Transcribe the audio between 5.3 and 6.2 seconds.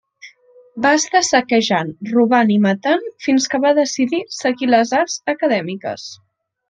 acadèmiques.